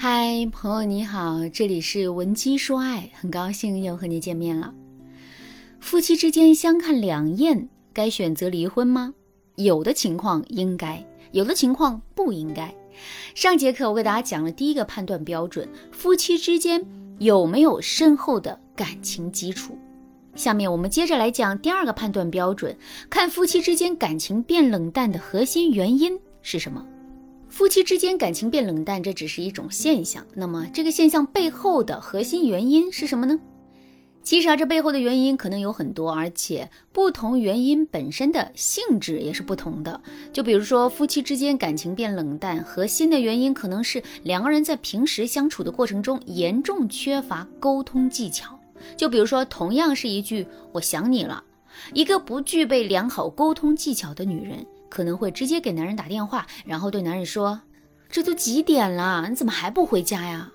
[0.00, 4.72] 嗨，朋友你好，这里是文姬说爱，很高兴又和你见面了。
[5.80, 9.12] 夫妻之间相看两厌，该选择离婚吗？
[9.56, 12.72] 有的情况应该，有的情况不应该。
[13.34, 16.86] 上节课我给大家讲了第一个判断标准：夫妻之间
[17.18, 19.76] 有没有深厚的感情基础。
[20.36, 22.78] 下面我们接着来讲第二个判断标准，
[23.10, 26.86] 看夫妻之间感情变冷淡的核心原因是什么。
[27.58, 30.24] 夫妻之间感情变冷淡，这只是一种现象。
[30.32, 33.36] 那么，这个现象背后的核心原因是什么呢？
[34.22, 40.00] 其实啊，这背后的原因可能有很多，而且不同原因本身的性质也是不同的。
[40.32, 48.56] 就比如说，夫妻之间感情变冷淡，核心的原因可能是两个人在平时相处的过程中严重缺乏沟通技巧。
[48.96, 51.42] 就比如说，同样是一句“我想你了”，
[51.92, 54.64] 一个不具备良好沟通技巧的女人。
[54.88, 57.60] 可能会直接给男人打电话，然后对男人说
[58.08, 60.52] ：“这都几点了，你怎么还不回家呀？”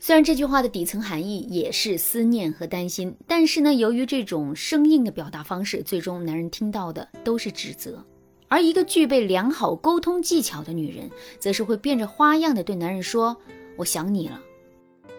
[0.00, 8.04] 虽然这句话的底层含义也是思念和担心，但是呢，由于这种生硬的表达方式，最终男人听到的都是指责。
[8.46, 13.36] 而一个具备良好沟通技巧的女人，则是会变着花样的对男人说
[13.76, 14.40] ：“我想你了。”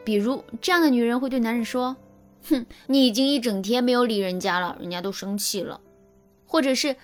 [0.05, 1.97] 比如这样的女人会对男人说
[2.49, 5.81] ：“哼，你已经一整天没有理人家了，人家都生气了。”
[6.47, 6.95] 或者是。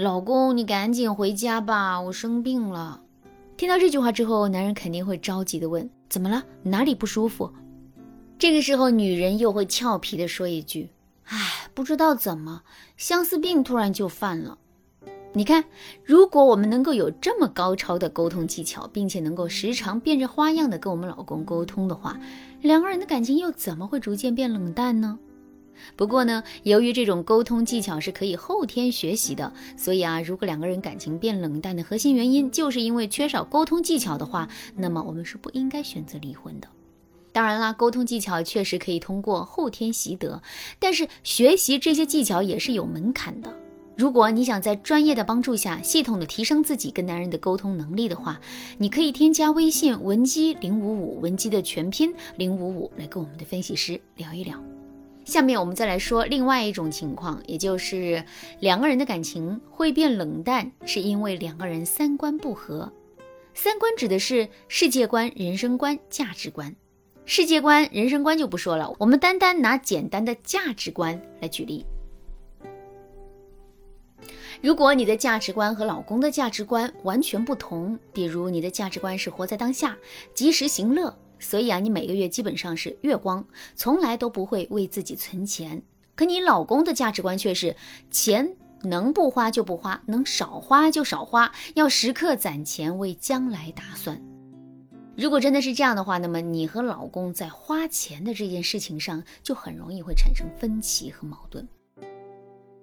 [0.00, 3.02] 老公，你赶紧回家吧，我生病了。
[3.58, 6.42] 听到这句话之后，男人肯定会着急的问：“怎么了？
[6.62, 7.52] 哪里不舒服？”
[8.38, 10.88] 这个时候，女人又会俏皮的说一句
[11.28, 11.36] ：“哎，
[11.74, 12.62] 不知道怎么，
[12.96, 14.56] 相思病突然就犯了。”
[15.36, 15.66] 你看，
[16.02, 22.18] 如果我们能够有这么高超的沟通技巧，并且能够时常变着花样的跟我们老公沟通的话，
[22.62, 25.18] 两个人的感情又怎么会逐渐变冷淡呢？
[25.96, 36.68] 不过呢，由于这种沟通技巧是可以后天学习的，所以啊，如果两个人感情变冷淡的核心原因就是因为缺少沟通技巧的话，那么我们是不应该选择离婚的。
[37.32, 40.42] 当然啦，沟通技巧确实可以通过后天习得，
[40.78, 43.54] 但是学习这些技巧也是有门槛的。
[43.96, 48.40] 如果你想在专业的帮助下系统的提升自己跟男人的沟通能力的话，
[48.78, 54.58] 你可以添加微信文姬零五五，文姬的全拼零五五，来跟我们的分析师聊一聊。
[55.24, 58.24] 下面我们再来说另外一种情况，也就是
[58.58, 62.92] 两个人的感情会变冷淡，是因为两个人三观不合。
[63.54, 66.74] 三观指的是世界观、人生观、价值观。
[67.26, 71.84] 世界观、人生观就不说了，我们单单拿简单的价值观来举例。
[74.62, 79.96] 如果你的价值观和老公的价值观完全不同，比如你的价值观是活在当下、
[80.34, 81.16] 及时行乐。
[81.40, 85.82] 所以啊，你每个月基本上是月光，从来都不会为自己存钱。
[86.14, 87.74] 可你老公的价值观却是
[88.10, 94.22] 钱能不花就不花，能少花就少花，要时刻攒钱为将来打算。
[95.16, 101.66] 如果真的是这样的话，那么你和老公在花钱的这件事情上就很容易会产生分歧和矛盾。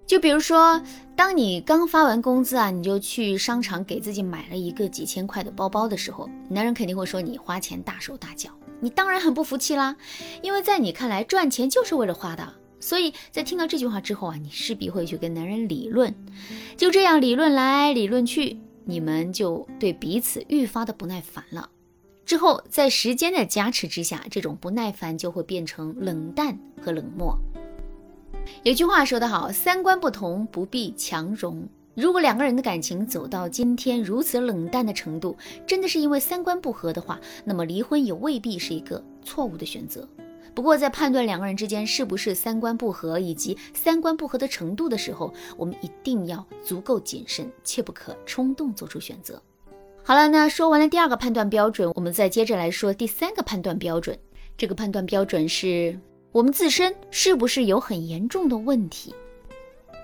[0.08, 0.82] 就比如说，
[1.18, 8.50] 当你刚发完工资啊，你就去商场给自己买了一个几千块的包包的时候，男人肯定会说你花钱大手大脚。
[8.80, 9.98] 你当然很不服气啦，
[10.42, 12.54] 因为在你看来赚钱就是为了花的。
[12.80, 16.16] 所以在听到这句话之后啊，你势必会去跟男人理论。
[16.78, 21.70] 就这样理论来理论去，你们就对彼此愈发的不耐烦了。
[22.24, 27.38] 之后在时间的加持之下，这种不耐烦就会变成冷淡和冷漠。
[28.64, 31.68] 有句话说得好，三观不同不必强融。
[31.96, 35.36] 如果两个人的感情走到今天如此冷淡的程度，
[35.66, 40.08] 真的是因为三观不合的话，那么离婚也未必是一个错误的选择。
[40.54, 49.42] 不过，在判断两个人之间是不是三观不合以及三观不合的程度的时候，我们一定要足够谨慎，切不可冲动做出选择。
[50.04, 54.18] 好了，那说完了第二个判断标准，我们再接着来说第三个判断标准。
[54.56, 56.00] 这个判断标准是。
[56.32, 59.14] 我们自身是不是有很严重的问题？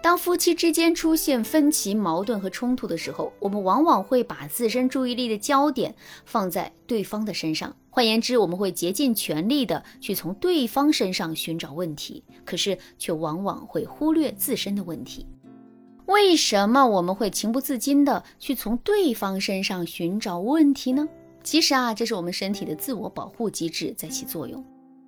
[0.01, 7.73] 当夫妻之间出现分歧、矛盾和冲突的时候，我们往往会把自身注意力的焦点放在对方的身上。
[7.89, 15.25] 换言之，我们会竭尽全力的去从对方身上寻找问题，可是却往往会忽略自身的问题。
[16.07, 21.07] 为什么我们会情不自禁的去从对方身上寻找问题呢？
[21.43, 24.61] 其实啊，这是我们身体的自我保护机制在起作用。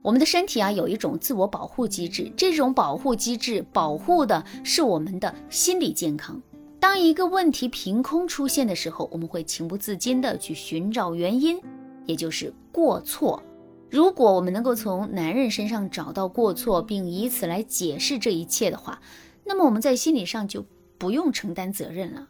[0.06, 6.40] 我们的身体啊，有一种自我保护机制，这种保护机制保护的是我们的心理健康。
[6.80, 11.60] 当一个问题凭空出现的时候，我们会情不自禁的去寻找原因，
[12.06, 13.42] 也就是过错。
[13.90, 19.02] 如果我们能够从男人身上找到过错，并以此来解释这一切的话，
[19.44, 20.63] 那么我们在心理上就
[21.00, 22.28] 不用承担责任了。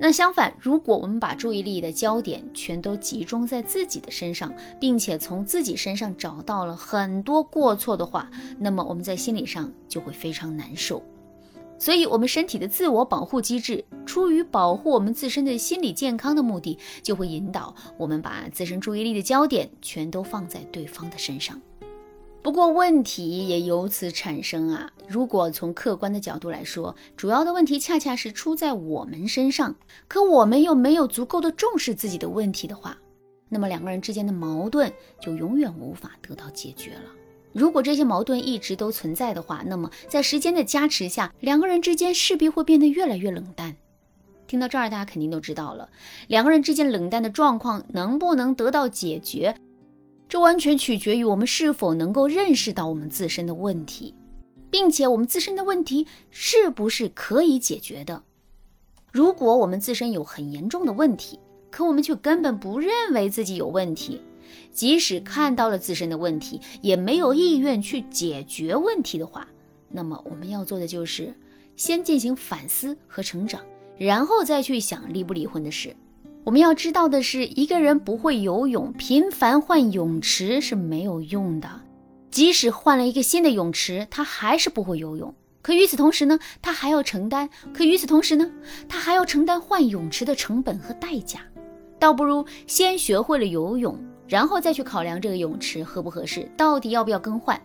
[0.00, 8.30] 那相反，如果我们把注意力的焦点全都集中在自己的身上，并且从自己身上找到了很多过错的话，
[8.60, 11.02] 那么我们在心理上就会非常难受。
[11.80, 21.60] 所以，我们身体的自我保护机制，出于保护我们自身的心理健康的目的，就会引导我们把自身注意力的焦点全都放在对方的身上。
[22.40, 24.90] 不过，问题也由此产生啊！
[25.06, 29.74] 如果从客观的角度来说，主要的问题恰恰是出在我们身上，
[30.06, 32.96] 可我们又没有足够的重视自己的问题的话，
[33.48, 34.90] 那么两个人之间的矛盾
[35.20, 37.10] 就永远无法得到解决了。
[37.52, 43.76] 如果这些矛盾一直都存在的话，那么在时间的加持下，两个人之间势必会变得越来越冷淡。
[44.46, 45.90] 听到这儿，大家肯定都知道了，
[46.28, 49.54] 两个人之间冷淡的状况能不能得到解决，
[50.28, 54.14] 这完全取决于我们是否能够认识到我们自身的问题，
[54.70, 58.22] 并且我们自身的问题是不是可以解决的。
[59.10, 61.40] 如果我们自身有很严重的问题，
[61.70, 64.20] 可我们却根本不认为自己有问题。
[64.70, 69.48] 即使看到了自身的问题，也没有意愿去解决问题的话，
[69.88, 71.34] 那么我们要做的就是
[71.74, 73.62] 先进行反思和成长，
[73.96, 75.96] 然后再去想离不离婚的事。
[76.48, 81.68] 我们要知道的是，一个人不会游泳，频繁换泳池是没有用的。
[82.30, 85.34] 即使换了一个新的泳池，他还是不会游泳。
[85.60, 88.50] 可与此同时呢，他还要承担，可与此同时呢，
[88.88, 91.40] 他还要承担换泳池的成本和代价。
[91.98, 94.02] 倒不如先学会了游泳。
[94.26, 97.60] 然后再去考量这个泳池合不合适，到底要不要更换，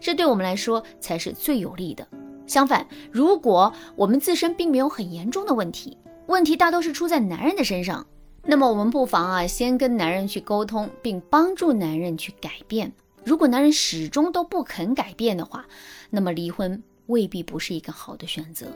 [0.00, 2.04] 这对我们来说才是最有利的。
[2.48, 5.96] 相反，如果我们自身并没有很严重的问题，
[6.26, 8.04] 问题大都是出在男人的身上，
[8.46, 12.92] 那么我们不妨啊，先跟男人去沟通，并帮助男人去改变。
[13.24, 15.64] 如果男人始终都不肯改变的话，
[16.10, 18.66] 那么离婚未必不是一个好的选择。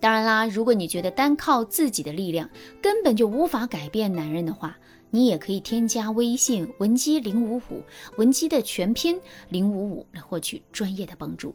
[0.00, 2.50] 当然啦，如果你觉得单靠自己的力量
[2.82, 4.76] 根本就无法改变男人的话，
[5.10, 7.82] 你也可以添加微信文姬零五五，
[8.16, 9.18] 文姬的全拼
[9.48, 11.54] 零五五来获取专业的帮助。